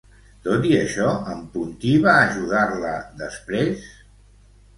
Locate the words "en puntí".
1.33-1.91